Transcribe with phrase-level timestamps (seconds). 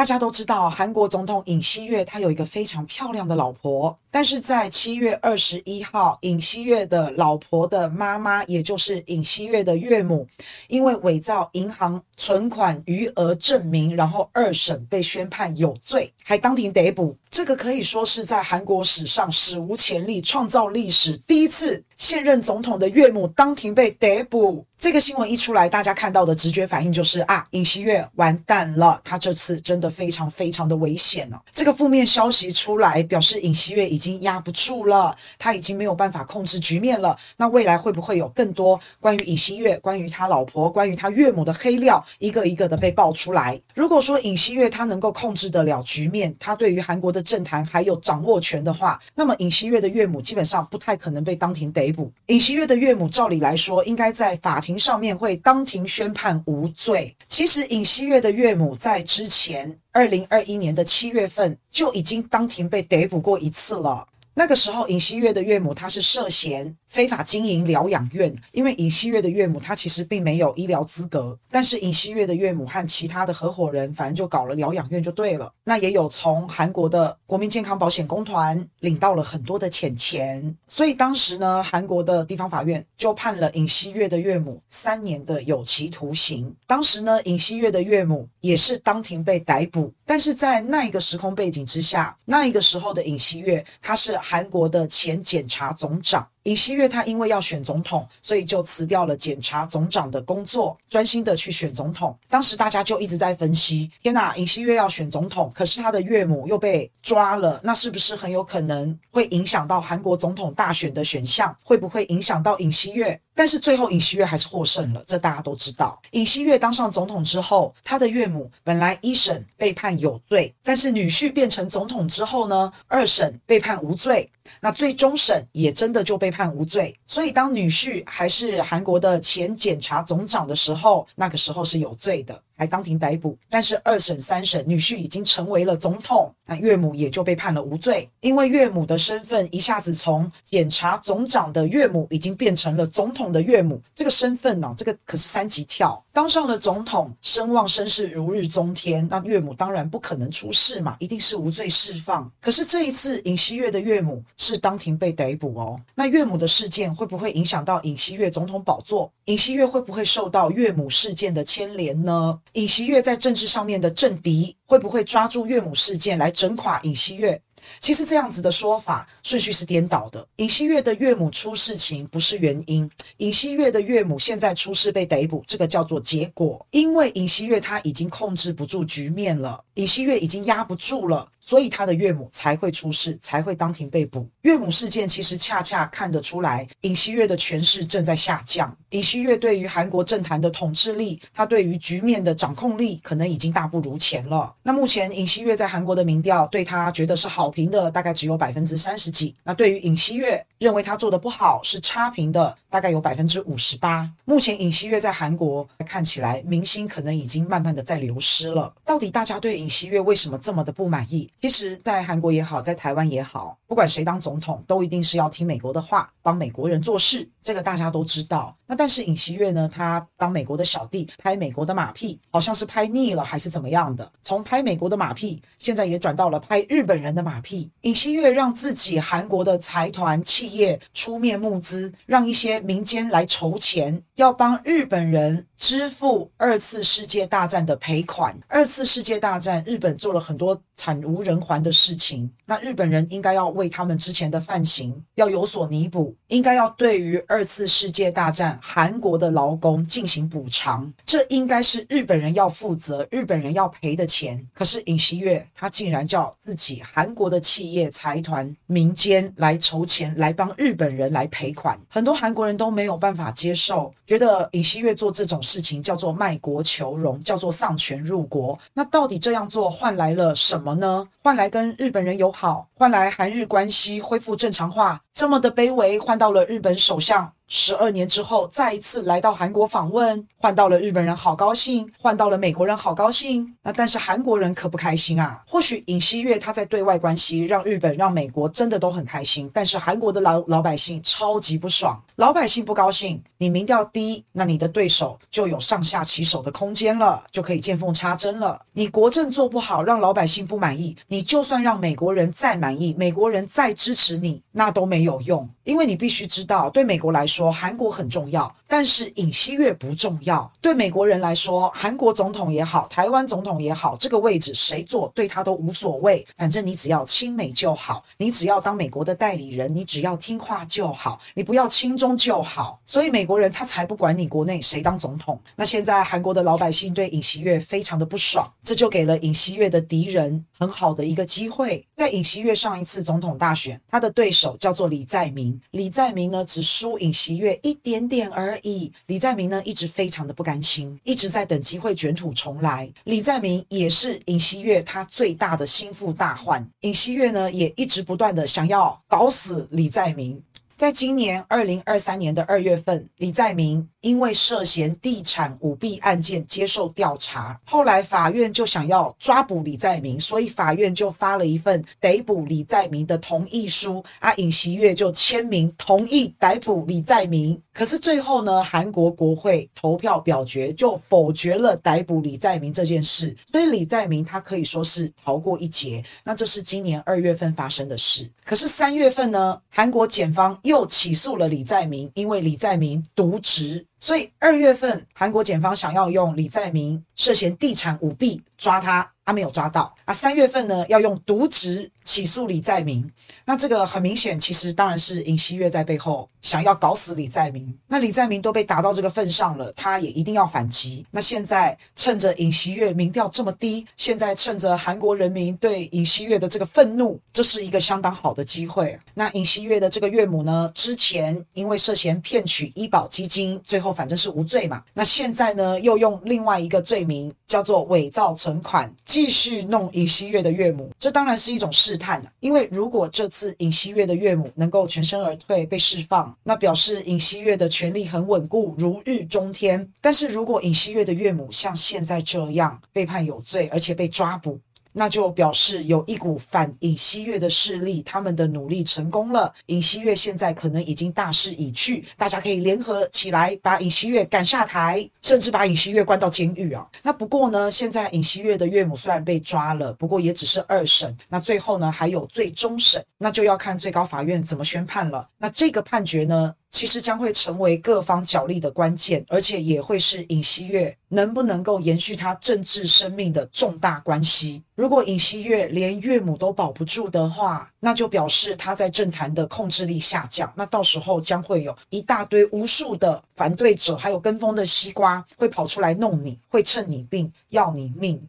[0.00, 10.26] 大家都知道，韩国总统尹锡月他有一个非常漂亮的老婆，但是在七月二十一号，尹锡月的老婆的妈妈，也就是尹锡月的岳母，
[10.68, 17.14] 因为伪造银行存款余额证明，然后二审被宣判有罪，还当庭逮捕。
[17.30, 21.84] 这个可以说是在韩国史上史无前例，创造历史第一次。
[21.96, 31.38] 现任总统的岳母当庭被逮捕，这个新闻一出来，大家看到的直觉反应就是啊，尹锡悦完蛋了，他这次真的非常非常的危险哦。
[31.52, 37.14] 这个负面消息出来，表示尹锡悦已经压不住了，他已经没有办法控制局面了。
[37.36, 43.60] 那未来会不会有更多关于尹锡悦、关于他老婆、关于他岳母的黑料，一个一个的被爆出来？
[43.74, 52.12] 如果说尹锡悦他能够控制得了局面，他对于韩国的政坛还有掌握权的话，那么尹锡悦的岳母基本上不太可能被当庭逮捕。
[52.26, 57.16] 尹锡悦的岳母，照理来说，应该在法庭上面会当庭宣判无罪。
[57.26, 64.06] 其实，尹锡悦的岳母在之前二零二一年的七月份就已经当庭被逮捕过一次了。
[64.34, 66.76] 那个时候，尹锡悦的岳母她是涉嫌。
[66.90, 75.52] 非法经营疗养院，因为尹锡月的岳母她其实并没有医疗资格，但是尹锡月的岳母和其他的合伙人，反正就搞了疗养院就对了。
[75.62, 86.52] 那也有从韩国的国民健康保险公团领到了很多的钱钱，所以当时呢，韩国的地方法院就判了尹锡月的岳母三年的有期徒刑。
[86.66, 96.26] 当时呢，尹锡月的岳母也是当庭被逮捕，但是在那一个时空背景之下，那一个时候的尹锡月他是韩国的前检察总长。
[96.44, 102.16] 尹锡悦他因为要选总统，所以就辞掉了检察总长的工作，专心的去选总统。
[102.28, 111.54] 当时大家就一直在分析：天哪，尹锡悦要选总统，可是他的岳母又被抓了，那是不是很有可能会影响到韩国总统大选的选项？
[111.62, 113.20] 会不会影响到尹锡悦？
[113.34, 116.00] 但是最后尹锡悦还是获胜了，这大家都知道。
[116.12, 124.28] 尹锡悦当上总统之后，他的岳母本来一审被判有罪，但是女婿变成总统之后呢，二审被判无罪。
[124.60, 132.42] 那最终审也真的就被判无罪，所以当女婿还是韩国的前检察总长的时候，那个时候是有罪的。
[132.60, 152.30] 还当庭逮捕，但是二审、三审，女婿已经成为了总统，那岳母也就被判了无罪，因为岳母的身份一下子从检察总长的岳母，已经变成了总统的岳母，这个身份呢、哦，这个可是三级跳，当上了总统，声望声势如日中天，那岳母当然不可能出事嘛，一定是无罪释放。
[152.42, 159.10] 可是这一次尹锡悦的岳母是当庭被逮捕哦，那岳母的事件会不会影响到尹锡悦总统宝座？
[159.30, 162.36] 尹锡悦会不会受到岳母事件的牵连呢？
[162.54, 167.40] 尹锡悦在政治上面的政敌会不会抓住岳母事件来整垮尹锡悦？
[167.78, 170.26] 其实这样子的说法顺序是颠倒的。
[170.36, 176.64] 尹锡悦的岳母出事情不是原因，尹锡悦的岳母现在出事被逮捕，这个叫做结果。
[176.70, 184.28] 因为尹锡悦他已经控制不住局面了，尹锡悦已经压不住了，所以他的岳母才会出事，才会当庭被捕。
[184.42, 188.76] 岳母事件其实恰恰看得出来，尹锡悦的权势正在下降。
[188.90, 194.54] 尹锡悦对于韩国政坛的统治力，他对于局面的掌控力，可能已经大不如前了。
[194.62, 199.34] 那目前尹锡悦在韩国的民调对他觉得是好评的，大概只有百分之三十几。
[199.42, 204.10] 那对于尹锡悦认为他做的不好是差评的，大概有百分之五十八。
[204.24, 208.72] 目前尹锡悦在韩国看起来民心可能已经慢慢的在流失了。
[208.84, 211.28] 到底大家对尹锡悦为什么这么的不满意？
[211.40, 218.56] 其实，在韩国也好，在台湾也好，不管谁当总统，都一定是要听美国的话，帮美国人做事，这个大家都知道。
[218.66, 219.68] 那但是尹锡悦呢？
[219.68, 224.08] 他当美国的小弟，拍美国的马屁，好像是拍腻了，还是怎么样的？
[224.22, 227.68] 从拍美国的马屁，现在也转到了拍日本人的马屁。
[227.80, 235.46] 尹锡悦让自己韩国的财团企业出面募资，让一些民间来筹钱，要帮日本人。
[235.60, 238.34] 支付二次世界大战的赔款。
[238.48, 254.42] 二次世界大战，日本做了很多惨无人寰的事情，那日本人应该要为他们之前的犯行要有所弥补，应该要对于二次世界大战韩国的劳工进行补偿，这应该是日本人要负责、日本人要赔的钱。
[254.54, 265.60] 可是尹锡悦他竟然叫自己韩国的企业财团、民间来筹钱，来帮日本人来赔款，很多韩国人都没有办法接受，觉得尹锡悦做这种事。
[265.60, 268.58] 情叫做卖国求荣，叫做丧权辱国。
[268.72, 271.06] 那到底这样做换来了什么呢？
[271.22, 283.52] 换来跟日本人友好，换来韩日关系恢复正常化，这么的卑微，换到了日本首相十二年之后再一次来到韩国访问，换到了日本人好高兴，换到了美国人好高兴。
[283.60, 285.42] 那但是韩国人可不开心啊。
[285.48, 292.00] 或许尹锡悦他在对外关系让日本、让美国真的都很开心，但是韩国的老老百姓超级不爽。
[292.14, 298.60] 老百姓不高兴，你民调低，那你的对手就有上下其手的空间了，就可以见缝插针了。
[298.74, 308.54] 你国政做不好，让老百姓不满意，你就算让美国人再满意，美国人再支持你，那都没有用，因为你必须知道，对美国来说，说韩国很重要。
[308.70, 322.80] 但是尹锡悦不重要，对美国人来说，韩国总统也好，台湾总统也好，这个位置谁坐对他都无所谓，反正你只要亲美就好，你只要当美国的代理人，你只要听话就好，你不要亲中就好。
[322.86, 325.40] 所以美国人他才不管你国内谁当总统。
[325.56, 331.84] 那现在韩国的老百姓对尹锡悦非常的不爽，这就给了尹锡悦的敌人很好的一个机会。
[331.96, 338.59] 在尹锡悦上一次总统大选，他的对手叫做李在明，李在明呢只输尹锡悦一点点而已。
[339.06, 342.90] 李在明呢，一直非常的不甘心，一直在等机会卷土重来。
[343.04, 350.42] 李在明也是尹锡悦他最大的心腹大患，尹锡悦呢也一直不断的想要搞死李在明。
[350.80, 353.86] 在今年二零二三年的二月份，李在明。
[354.00, 367.60] 因为涉嫌地产舞弊案件接受调查，后来法院就想要抓捕李在明，所以法院就发了一份逮捕李在明的同意书，啊，尹锡悦就签名同意逮捕李在明。
[367.74, 376.02] 可是最后呢，韩国国会投票表决就否决了逮捕李在明这件事，所以李在明他可以说是逃过一劫。
[376.24, 378.26] 那这是今年二月份发生的事。
[378.46, 383.88] 可是三月份呢，韩国检方又起诉了李在明，因为李在明渎职。
[384.00, 389.08] 所以二月份，韩国检方想要用李在明涉嫌地产舞弊抓他。
[389.22, 390.12] 他没有抓到啊！
[390.12, 393.08] 三月份呢，要用渎职起诉李在明。
[393.44, 397.72] 那这个很明显，其实当然是尹锡悦在背后想要搞死李在明。
[397.86, 401.06] 那李在明都被打到这个份上了，他也一定要反击。
[401.12, 408.98] 那现在趁着尹锡悦民调这么低，现在趁着韩国人民对尹锡悦的这个愤怒，这是一个相当好的机会。
[409.14, 414.82] 那尹锡悦的这个岳母呢，之前因为涉嫌骗取医保基金，最后反正是无罪嘛。
[414.94, 418.92] 那现在呢，又用另外一个罪名叫做伪造存款。
[419.04, 422.22] 继续弄尹锡悦的岳母，这当然是一种试探。
[422.40, 429.88] 因为如果这次尹锡悦的岳母能够全身而退被释放，那表示尹锡悦的权力很稳固，如日中天。
[430.00, 434.58] 但是如果尹锡悦的岳母像现在这样被判有罪，而且被抓捕，
[434.92, 439.52] 那就表示有一股反尹锡悦的势力，他们的努力成功了。
[439.66, 446.86] 尹锡悦现在可能已经大势已去，大家可以联合起来把尹锡悦赶下台，甚至把尹锡悦关到监狱啊。
[447.02, 455.28] 那不过呢，现在尹锡悦的岳母虽然被抓了，不过也只是二审，那最后呢还有最终审，那就要看最高法院怎么宣判了。
[455.38, 464.62] 那这个判决呢，其实将会成为各方角力的关键，而且也会是尹锡悦能不能够延续他政治生命的重大关系。
[464.76, 470.50] 如果尹锡悦连岳母都保不住的话，那就表示他在政坛的控制力下降。
[470.56, 478.22] 那到时候将会有一大堆无数的反对者，还有跟风的西瓜会跑出来弄你，会趁你病要你命。